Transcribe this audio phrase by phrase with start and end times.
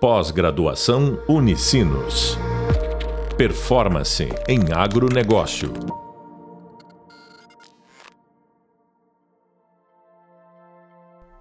[0.00, 2.38] Pós-graduação Unicinos.
[3.36, 5.72] Performance em agronegócio.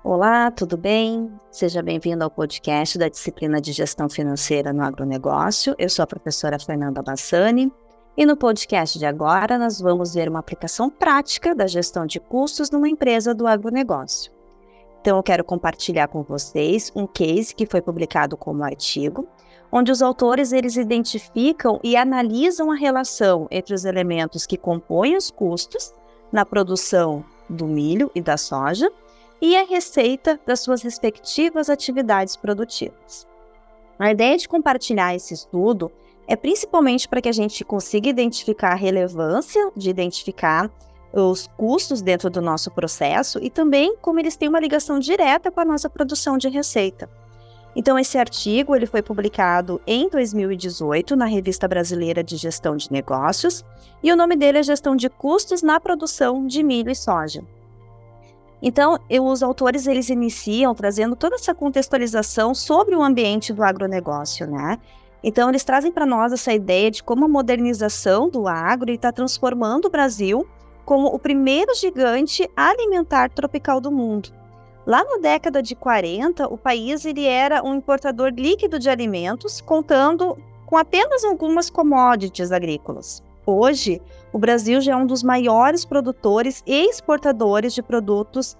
[0.03, 1.31] Olá, tudo bem?
[1.51, 5.75] Seja bem-vindo ao podcast da disciplina de Gestão Financeira no Agronegócio.
[5.77, 7.71] Eu sou a professora Fernanda Bassani
[8.17, 12.71] e no podcast de agora nós vamos ver uma aplicação prática da gestão de custos
[12.71, 14.36] numa empresa do agronegócio.
[15.01, 19.27] Então, eu quero compartilhar com vocês um case que foi publicado como artigo,
[19.71, 25.29] onde os autores eles identificam e analisam a relação entre os elementos que compõem os
[25.29, 25.93] custos
[26.31, 28.91] na produção do milho e da soja
[29.41, 33.27] e a receita das suas respectivas atividades produtivas.
[33.99, 35.91] A ideia de compartilhar esse estudo
[36.27, 40.69] é principalmente para que a gente consiga identificar a relevância de identificar
[41.21, 45.59] os custos dentro do nosso processo e também como eles têm uma ligação direta com
[45.59, 47.09] a nossa produção de receita.
[47.75, 53.63] Então esse artigo ele foi publicado em 2018 na Revista Brasileira de Gestão de Negócios
[54.01, 57.43] e o nome dele é Gestão de Custos na Produção de Milho e Soja.
[58.61, 64.79] Então, os autores eles iniciam trazendo toda essa contextualização sobre o ambiente do agronegócio, né?
[65.23, 69.85] Então, eles trazem para nós essa ideia de como a modernização do agro está transformando
[69.85, 70.47] o Brasil
[70.87, 74.29] como o primeiro gigante alimentar tropical do mundo.
[74.85, 80.37] Lá na década de 40, o país ele era um importador líquido de alimentos, contando
[80.65, 83.21] com apenas algumas commodities agrícolas.
[83.45, 88.55] Hoje, o Brasil já é um dos maiores produtores e exportadores de produtos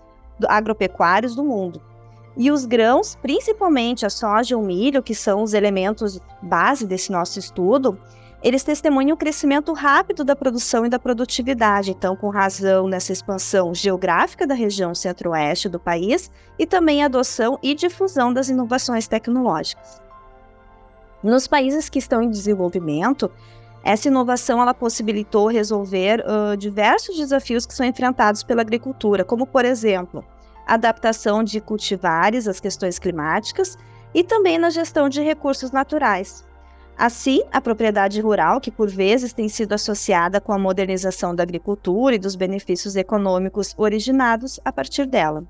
[0.49, 1.81] agropecuários do mundo.
[2.35, 7.09] E os grãos, principalmente a soja e o milho, que são os elementos base desse
[7.09, 7.97] nosso estudo,
[8.43, 13.73] eles testemunham o crescimento rápido da produção e da produtividade, então, com razão nessa expansão
[13.73, 20.01] geográfica da região centro-oeste do país e também a adoção e difusão das inovações tecnológicas.
[21.23, 23.31] Nos países que estão em desenvolvimento,
[23.83, 29.65] essa inovação ela possibilitou resolver uh, diversos desafios que são enfrentados pela agricultura, como, por
[29.65, 30.23] exemplo,
[30.67, 33.77] a adaptação de cultivares às questões climáticas
[34.13, 36.45] e também na gestão de recursos naturais,
[36.97, 42.15] Assim, a propriedade rural, que por vezes tem sido associada com a modernização da agricultura
[42.15, 45.43] e dos benefícios econômicos originados a partir dela.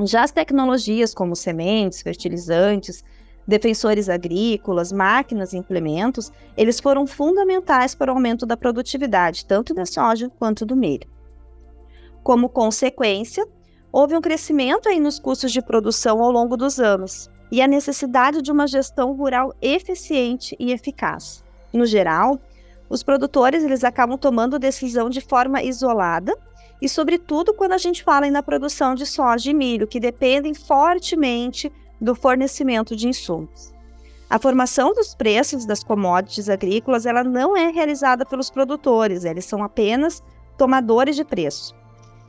[0.00, 3.04] Já as tecnologias como sementes, fertilizantes,
[3.46, 9.84] defensores agrícolas, máquinas e implementos, eles foram fundamentais para o aumento da produtividade, tanto da
[9.84, 11.06] soja quanto do milho.
[12.22, 13.46] Como consequência,
[13.92, 18.40] houve um crescimento aí nos custos de produção ao longo dos anos, e a necessidade
[18.42, 21.42] de uma gestão rural eficiente e eficaz.
[21.72, 22.38] No geral,
[22.88, 26.36] os produtores eles acabam tomando decisão de forma isolada
[26.80, 31.70] e, sobretudo, quando a gente fala na produção de soja e milho, que dependem fortemente
[32.00, 33.72] do fornecimento de insumos.
[34.28, 39.62] A formação dos preços das commodities agrícolas ela não é realizada pelos produtores, eles são
[39.62, 40.22] apenas
[40.56, 41.74] tomadores de preço.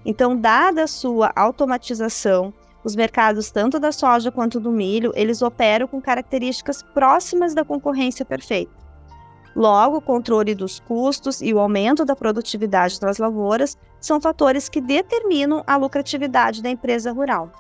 [0.04, 2.54] Então, dada a sua automatização
[2.84, 8.26] os mercados tanto da soja quanto do milho, eles operam com características próximas da concorrência
[8.26, 8.72] perfeita.
[9.56, 14.80] Logo, o controle dos custos e o aumento da produtividade das lavouras são fatores que
[14.80, 17.52] determinam a lucratividade da empresa rural.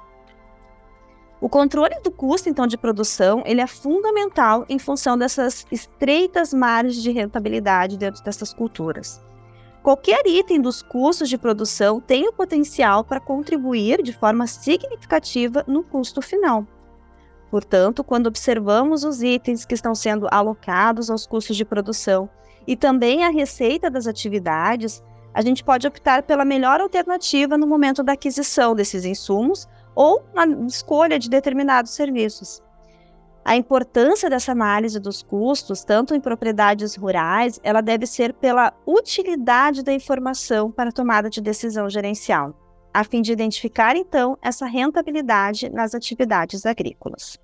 [1.42, 7.02] O controle do custo, então, de produção, ele é fundamental em função dessas estreitas margens
[7.02, 9.20] de rentabilidade dentro dessas culturas.
[9.84, 15.84] Qualquer item dos custos de produção tem o potencial para contribuir de forma significativa no
[15.84, 16.68] custo final.
[17.50, 22.30] Portanto, quando observamos os itens que estão sendo alocados aos custos de produção
[22.68, 25.03] e também a receita das atividades,
[25.34, 30.46] a gente pode optar pela melhor alternativa no momento da aquisição desses insumos ou na
[30.68, 32.62] escolha de determinados serviços.
[33.44, 39.84] A importância dessa análise dos custos, tanto em propriedades rurais, ela deve ser pela utilidade
[39.84, 42.53] da informação para tomada de decisão gerencial,
[42.94, 47.40] a fim de identificar então essa rentabilidade nas atividades agrícolas.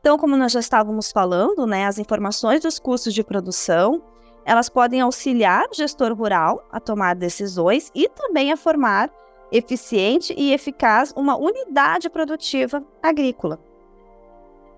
[0.00, 4.02] Então, como nós já estávamos falando, né, as informações dos custos de produção,
[4.46, 9.10] elas podem auxiliar o gestor rural a tomar decisões e também a formar
[9.52, 13.67] eficiente e eficaz uma unidade produtiva agrícola.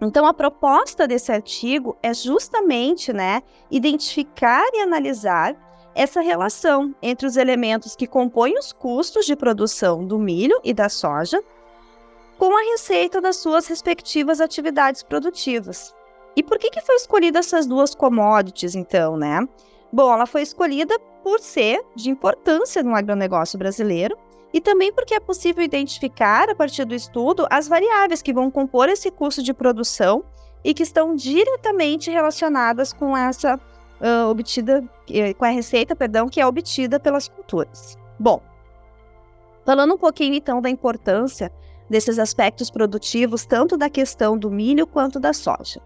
[0.00, 5.54] Então, a proposta desse artigo é justamente né, identificar e analisar
[5.94, 10.88] essa relação entre os elementos que compõem os custos de produção do milho e da
[10.88, 11.42] soja
[12.38, 15.94] com a receita das suas respectivas atividades produtivas.
[16.34, 19.46] E por que, que foi escolhida essas duas commodities, então, né?
[19.92, 24.16] Bom, ela foi escolhida por ser de importância no agronegócio brasileiro
[24.52, 28.88] e também porque é possível identificar, a partir do estudo, as variáveis que vão compor
[28.88, 30.24] esse custo de produção
[30.64, 34.82] e que estão diretamente relacionadas com essa uh, obtida,
[35.38, 37.96] com a receita, perdão, que é obtida pelas culturas.
[38.18, 38.42] Bom,
[39.64, 41.52] falando um pouquinho então da importância
[41.88, 45.80] desses aspectos produtivos, tanto da questão do milho quanto da soja.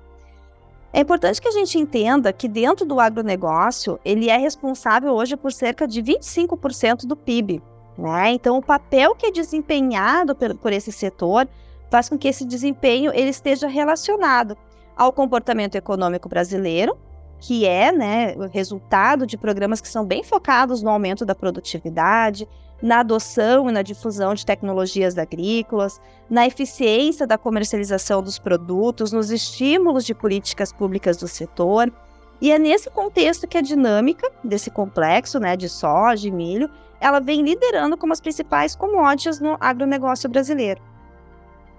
[0.92, 5.52] É importante que a gente entenda que dentro do agronegócio, ele é responsável hoje por
[5.52, 7.60] cerca de 25% do PIB.
[7.96, 8.32] Né?
[8.32, 11.48] Então, o papel que é desempenhado por, por esse setor
[11.90, 14.56] faz com que esse desempenho ele esteja relacionado
[14.96, 16.96] ao comportamento econômico brasileiro,
[17.38, 22.48] que é né, resultado de programas que são bem focados no aumento da produtividade,
[22.82, 29.30] na adoção e na difusão de tecnologias agrícolas, na eficiência da comercialização dos produtos, nos
[29.30, 31.92] estímulos de políticas públicas do setor.
[32.40, 36.68] E é nesse contexto que a dinâmica desse complexo né, de soja e milho,
[37.04, 40.80] ela vem liderando como as principais commodities no agronegócio brasileiro.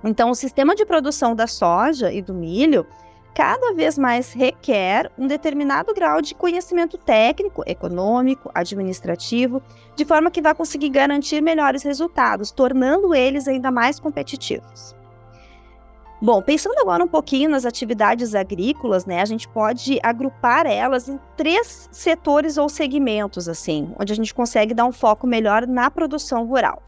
[0.04, 2.86] Então, o sistema de produção da soja e do milho
[3.33, 9.63] cada vez mais requer um determinado grau de conhecimento técnico, econômico, administrativo,
[9.95, 14.95] de forma que vai conseguir garantir melhores resultados, tornando eles ainda mais competitivos.
[16.25, 21.19] Bom, pensando agora um pouquinho nas atividades agrícolas, né, a gente pode agrupar elas em
[21.38, 26.44] três setores ou segmentos, assim, onde a gente consegue dar um foco melhor na produção
[26.48, 26.81] rural.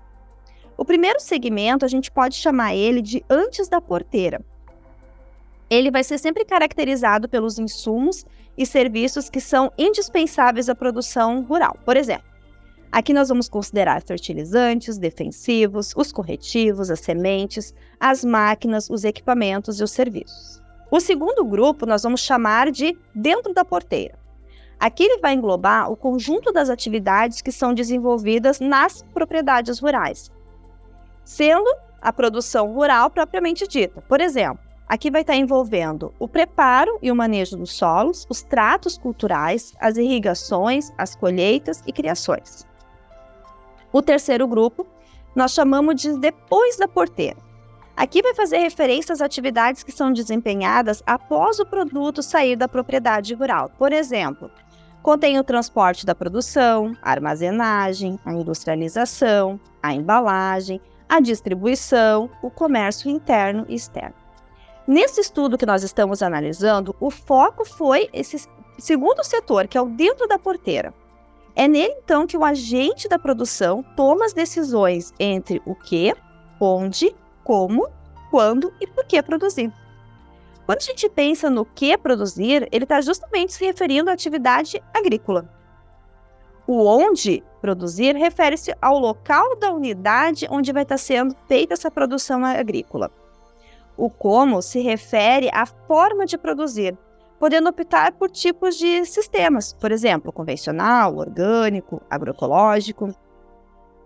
[0.75, 4.43] O primeiro segmento a gente pode chamar ele de antes da porteira,
[5.69, 8.25] ele vai ser sempre caracterizado pelos insumos
[8.57, 11.77] e serviços que são indispensáveis à produção rural.
[11.85, 12.25] Por exemplo,
[12.91, 19.83] aqui nós vamos considerar fertilizantes, defensivos, os corretivos, as sementes, as máquinas, os equipamentos e
[19.83, 20.61] os serviços.
[20.89, 24.17] O segundo grupo nós vamos chamar de dentro da porteira.
[24.79, 30.31] Aqui ele vai englobar o conjunto das atividades que são desenvolvidas nas propriedades rurais,
[31.25, 31.69] sendo
[31.99, 34.01] a produção rural propriamente dita.
[34.01, 38.97] Por exemplo, Aqui vai estar envolvendo o preparo e o manejo dos solos, os tratos
[38.97, 42.65] culturais, as irrigações, as colheitas e criações.
[43.97, 44.85] O terceiro grupo
[45.35, 47.37] nós chamamos de depois da porteira.
[47.95, 53.33] Aqui vai fazer referência às atividades que são desempenhadas após o produto sair da propriedade
[53.33, 53.71] rural.
[53.75, 54.51] Por exemplo,
[55.01, 60.79] contém o transporte da produção, a armazenagem, a industrialização, a embalagem,
[61.09, 64.13] a distribuição, o comércio interno e externo.
[64.87, 68.47] Nesse estudo que nós estamos analisando, o foco foi esse
[68.77, 70.93] segundo setor, que é o dentro da porteira.
[71.59, 76.13] É nele, então, que o agente da produção toma as decisões entre o que,
[76.61, 77.89] onde, como,
[78.29, 79.73] quando e por que produzir.
[80.67, 85.51] Quando a gente pensa no que produzir, ele está justamente se referindo à atividade agrícola.
[86.67, 92.45] O onde produzir refere-se ao local da unidade onde vai estar sendo feita essa produção
[92.45, 93.09] agrícola.
[93.97, 96.95] O como se refere à forma de produzir,
[97.39, 103.13] podendo optar por tipos de sistemas, por exemplo, convencional, orgânico, agroecológico.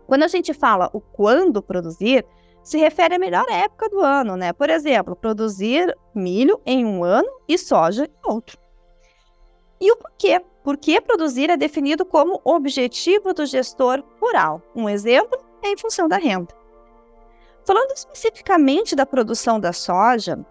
[0.06, 2.26] Quando a gente fala o quando produzir,
[2.64, 4.54] se refere à melhor época do ano, né?
[4.54, 8.58] Por exemplo, produzir milho em um ano e soja em outro.
[9.80, 10.42] E o porquê?
[10.64, 14.62] Porque produzir é definido como objetivo do gestor rural.
[14.76, 16.54] Um exemplo é em função da renda.
[17.66, 20.46] Falando especificamente da produção da soja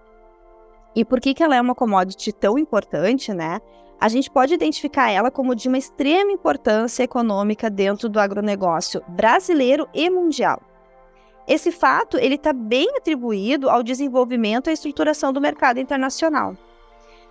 [0.94, 3.60] e por que, que ela é uma commodity tão importante, né?
[4.00, 9.88] A gente pode identificar ela como de uma extrema importância econômica dentro do agronegócio brasileiro
[9.92, 10.60] e mundial.
[11.46, 16.56] Esse fato ele está bem atribuído ao desenvolvimento e estruturação do mercado internacional.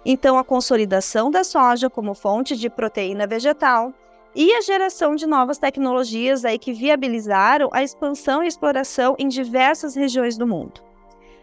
[0.05, 3.93] Então, a consolidação da soja como fonte de proteína vegetal,
[4.35, 9.95] e a geração de novas tecnologias aí que viabilizaram a expansão e exploração em diversas
[9.95, 10.81] regiões do mundo.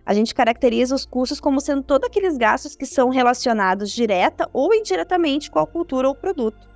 [0.05, 4.75] a gente caracteriza os custos como sendo todos aqueles gastos que são relacionados direta ou
[4.75, 6.70] indiretamente com a cultura ou produto.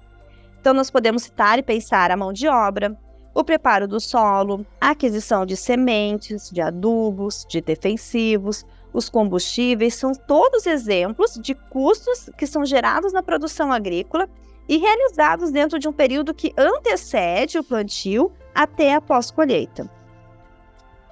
[0.65, 2.99] Então, nós podemos citar e pensar a mão de obra,
[3.35, 10.15] o preparo do solo, a aquisição de sementes, de adubos, de defensivos, os combustíveis, são
[10.15, 14.27] todos exemplos de custos que são gerados na produção agrícola
[14.67, 19.87] e realizados dentro de um período que antecede o plantio até a pós-colheita.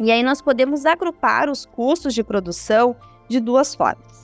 [0.00, 2.96] E aí nós podemos agrupar os custos de produção
[3.28, 4.21] de duas formas.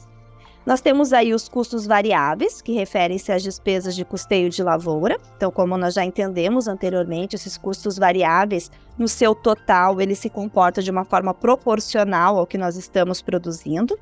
[0.68, 5.18] Nós temos aí os custos variáveis, que referem-se às despesas de custeio de lavoura.
[5.34, 10.82] Então, como nós já entendemos anteriormente, esses custos variáveis, no seu total, ele se comporta
[10.82, 13.98] de uma forma proporcional ao que nós estamos produzindo.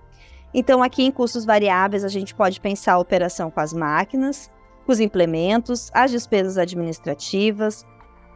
[0.53, 4.51] Então, aqui em custos variáveis, a gente pode pensar a operação com as máquinas,
[4.89, 7.87] os implementos, as despesas administrativas,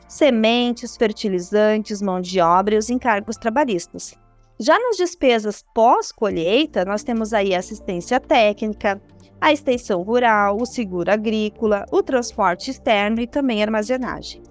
[0.07, 4.17] sementes, fertilizantes, mão de obra e os encargos trabalhistas.
[4.62, 9.00] Já nas despesas pós-colheita, nós temos aí assistência técnica,
[9.40, 14.43] a extensão rural, o seguro agrícola, o transporte externo e também a armazenagem.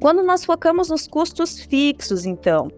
[0.00, 2.70] Quando nós focamos nos custos fixos, então,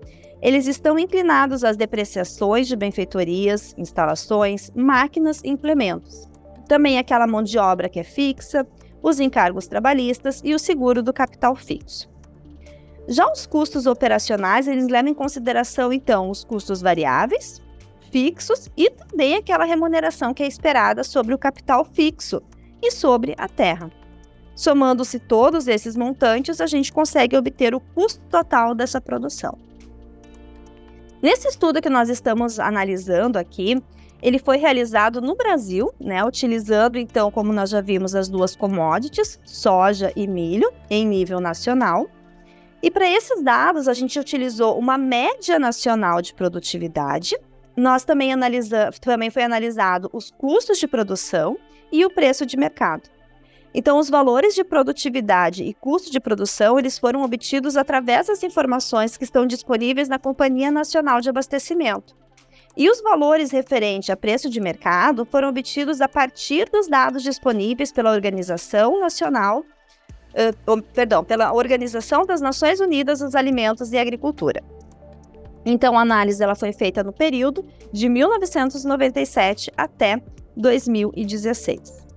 [0.43, 6.29] eles estão inclinados às depreciações de benfeitorias, instalações, máquinas e implementos.
[6.67, 8.67] Também aquela mão de obra que é fixa,
[9.01, 12.10] os encargos trabalhistas e o seguro do capital fixo.
[13.11, 17.61] Já os custos operacionais, eles levam em consideração, então, os custos variáveis,
[18.13, 22.41] fixos e também aquela remuneração que é esperada sobre o capital fixo
[22.81, 23.91] e sobre a terra.
[24.55, 29.59] Somando-se todos esses montantes, a gente consegue obter o custo total dessa produção.
[31.21, 33.83] Nesse estudo que nós estamos analisando aqui,
[34.23, 39.41] ele foi realizado no Brasil, né, utilizando então, como nós já vimos, as duas commodities,
[39.45, 42.09] soja e milho, em nível nacional.
[42.83, 47.37] E para esses dados, a gente utilizou uma média nacional de produtividade.
[47.77, 51.59] Nós também analisamos, também foi analisado os custos de produção
[51.93, 53.09] e o preço de mercado.
[53.73, 59.17] Então, os valores de produtividade e custo de produção, eles foram obtidos através das informações
[59.17, 62.17] que estão disponíveis na Companhia Nacional de Abastecimento.
[62.77, 67.93] E os valores referentes a preço de mercado foram obtidos a partir dos dados disponíveis
[67.93, 69.65] pela Organização Nacional
[70.35, 74.63] uh, perdão, pela Organização das Nações Unidas dos Alimentos e Agricultura.
[75.65, 80.23] Então, a análise ela foi feita no período de 1997 até
[80.57, 82.09] 2016.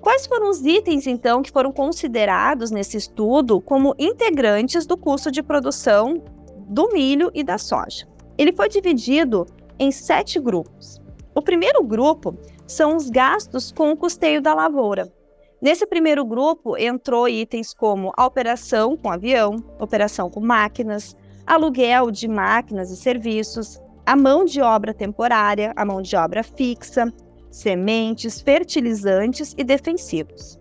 [0.00, 5.42] Quais foram os itens, então, que foram considerados nesse estudo como integrantes do custo de
[5.42, 6.22] produção
[6.68, 8.08] do milho e da soja?
[8.38, 9.44] Ele foi dividido
[9.78, 11.00] em sete grupos.
[11.34, 12.34] O primeiro grupo
[12.66, 15.12] são os gastos com o custeio da lavoura,
[15.60, 21.14] Nesse primeiro grupo entrou itens como a operação com avião, operação com máquinas,
[21.46, 27.12] aluguel de máquinas e serviços, a mão de obra temporária, a mão de obra fixa,
[27.50, 30.58] sementes, fertilizantes e defensivos.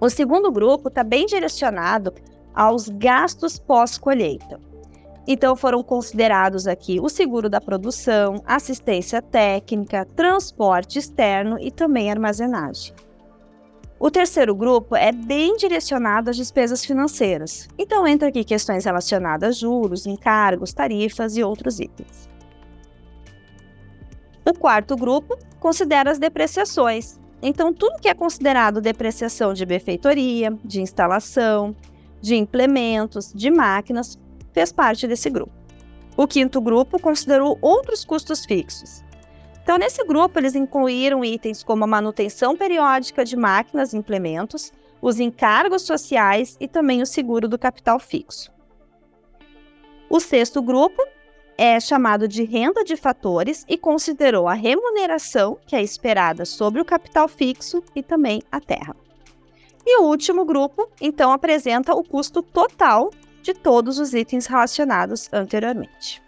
[0.00, 2.14] O segundo grupo está bem direcionado
[2.54, 4.60] aos gastos pós-colheita.
[5.26, 12.94] Então foram considerados aqui o seguro da produção, assistência técnica, transporte externo e também armazenagem.
[14.04, 17.68] O terceiro grupo é bem direcionado às despesas financeiras.
[17.78, 22.28] Então entra aqui questões relacionadas a juros, encargos, tarifas e outros itens.
[24.44, 27.20] O quarto grupo considera as depreciações.
[27.40, 31.72] Então, tudo que é considerado depreciação de benfeitoria, de instalação,
[32.20, 34.18] de implementos, de máquinas,
[34.52, 35.52] fez parte desse grupo.
[36.16, 39.04] O quinto grupo considerou outros custos fixos,
[39.62, 45.20] então, nesse grupo, eles incluíram itens como a manutenção periódica de máquinas e implementos, os
[45.20, 48.50] encargos sociais e também o seguro do capital fixo.
[50.10, 51.00] O sexto grupo
[51.56, 56.84] é chamado de renda de fatores e considerou a remuneração que é esperada sobre o
[56.84, 58.96] capital fixo e também a terra.
[59.86, 63.10] E o último grupo, então, apresenta o custo total
[63.42, 66.22] de todos os itens relacionados anteriormente.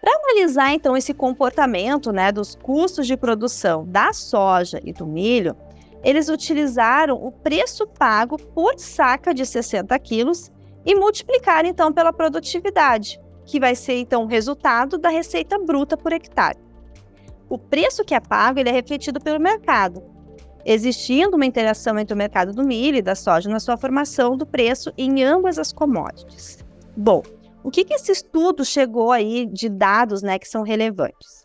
[0.00, 5.54] Para analisar então esse comportamento né, dos custos de produção da soja e do milho,
[6.02, 10.50] eles utilizaram o preço pago por saca de 60 quilos
[10.86, 16.12] e multiplicaram então pela produtividade, que vai ser então o resultado da receita bruta por
[16.12, 16.58] hectare.
[17.50, 20.02] O preço que é pago ele é refletido pelo mercado,
[20.64, 24.46] existindo uma interação entre o mercado do milho e da soja na sua formação do
[24.46, 26.64] preço em ambas as commodities.
[26.96, 27.22] Bom,
[27.62, 31.40] o que, que esse estudo chegou aí de dados né, que são relevantes?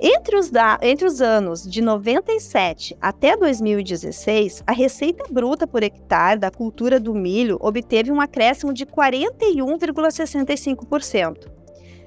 [0.00, 6.52] Entre os, entre os anos de 97 até 2016, a receita bruta por hectare da
[6.52, 11.58] cultura do milho obteve um acréscimo de 41,65%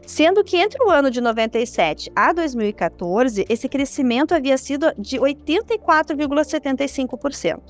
[0.06, 7.62] sendo que entre o ano de 97 a 2014, esse crescimento havia sido de 84,75%.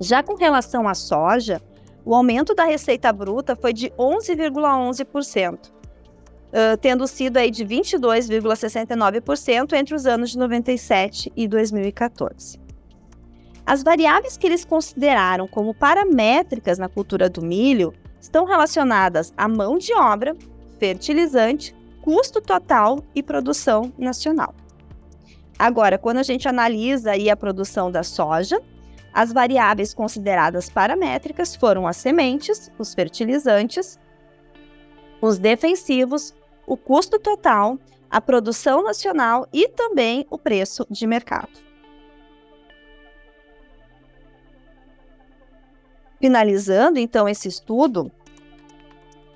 [0.00, 1.60] Já com relação à soja,
[2.04, 5.72] o aumento da receita bruta foi de 11,11%, uh,
[6.80, 12.62] tendo sido aí de 22,69% entre os anos de 97 e 2014.
[13.66, 19.78] As variáveis que eles consideraram como paramétricas na cultura do milho estão relacionadas à mão
[19.78, 20.36] de obra,
[20.78, 24.54] fertilizante, custo total e produção nacional.
[25.58, 28.60] Agora, quando a gente analisa aí a produção da soja,
[29.14, 33.96] as variáveis consideradas paramétricas foram as sementes, os fertilizantes,
[35.22, 36.34] os defensivos,
[36.66, 37.78] o custo total,
[38.10, 41.62] a produção nacional e também o preço de mercado.
[46.20, 48.10] Finalizando então esse estudo,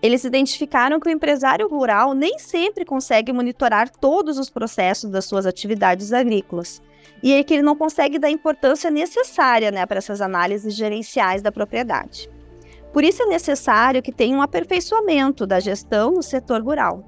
[0.02, 5.44] eles identificaram que o empresário rural nem sempre consegue monitorar todos os processos das suas
[5.46, 6.82] atividades agrícolas.
[7.22, 11.50] E é que ele não consegue dar importância necessária né, para essas análises gerenciais da
[11.50, 12.30] propriedade.
[12.92, 17.04] Por isso é necessário que tenha um aperfeiçoamento da gestão no setor rural.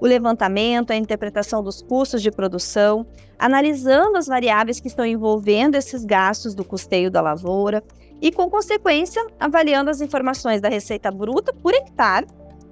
[0.00, 3.06] O levantamento, a interpretação dos custos de produção,
[3.38, 7.82] analisando as variáveis que estão envolvendo esses gastos do custeio da lavoura,
[8.20, 12.26] e, com consequência, avaliando as informações da receita bruta por hectare,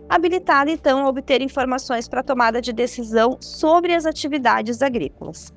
[0.09, 5.53] habilitada então a obter informações para tomada de decisão sobre as atividades agrícolas.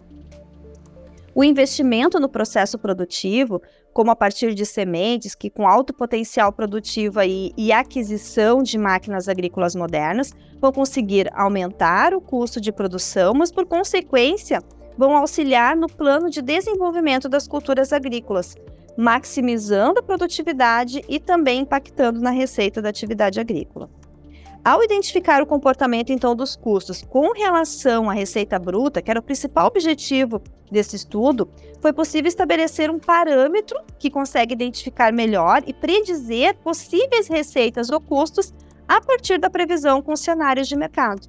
[1.34, 3.62] O investimento no processo produtivo,
[3.94, 9.30] como a partir de sementes que com alto potencial produtivo aí, e aquisição de máquinas
[9.30, 14.62] agrícolas modernas, vão conseguir aumentar o custo de produção, mas por consequência
[14.98, 18.56] vão auxiliar no plano de desenvolvimento das culturas agrícolas,
[18.98, 23.90] maximizando a produtividade e também impactando na receita da atividade agrícola.
[24.64, 29.24] Ao identificar o comportamento então dos custos com relação à receita bruta, que era o
[29.24, 30.40] principal objetivo
[30.72, 31.50] desse estudo,
[31.82, 38.54] foi possível estabelecer um parâmetro que consegue identificar melhor e predizer possíveis receitas ou custos
[38.88, 41.28] a partir da previsão com cenários de mercado.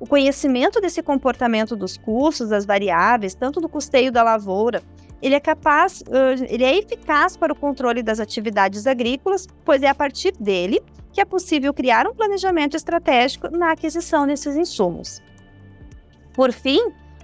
[0.00, 4.82] O conhecimento desse comportamento dos custos, das variáveis, tanto do custeio da lavoura
[5.24, 6.04] ele é capaz,
[6.50, 10.82] ele é eficaz para o controle das atividades agrícolas, pois é a partir dele
[11.14, 15.22] que é possível criar um planejamento estratégico na aquisição desses insumos.
[16.34, 16.78] Por fim,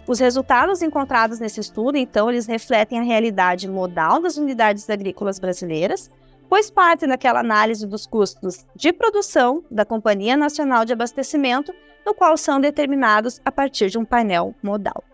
[0.09, 6.11] os resultados encontrados nesse estudo, então, eles refletem a realidade modal das unidades agrícolas brasileiras,
[6.49, 11.75] pois partem daquela análise dos custos de produção da Companhia Nacional de Abastecimento,
[12.07, 15.05] no qual são determinados a partir de um painel modal.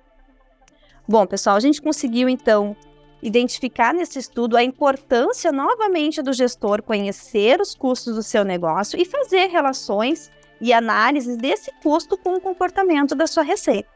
[1.08, 2.76] Bom, pessoal, a gente conseguiu então
[3.22, 9.04] identificar nesse estudo a importância novamente do gestor conhecer os custos do seu negócio e
[9.04, 13.88] fazer relações e análises desse custo com o comportamento da sua receita.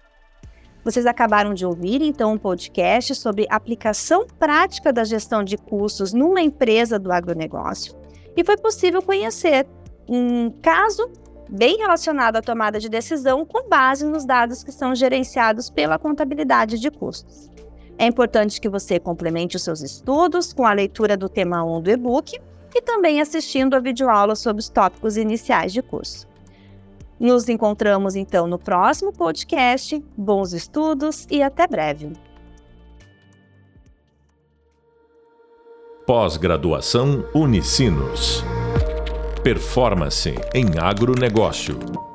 [0.84, 6.40] Vocês acabaram de ouvir então um podcast sobre aplicação prática da gestão de custos numa
[6.40, 7.94] empresa do agronegócio
[8.36, 9.66] e foi possível conhecer
[10.08, 11.10] um caso
[11.50, 16.78] bem relacionado à tomada de decisão com base nos dados que são gerenciados pela contabilidade
[16.78, 17.50] de custos.
[17.98, 21.90] É importante que você complemente os seus estudos com a leitura do tema 1 do
[21.90, 22.40] e-book
[22.74, 26.26] e também assistindo a videoaula sobre os tópicos iniciais de curso.
[27.18, 30.02] Nos encontramos então no próximo podcast.
[30.16, 32.12] Bons estudos e até breve.
[36.06, 38.42] Pós-graduação Unicinos.
[39.42, 42.09] Performance em agronegócio.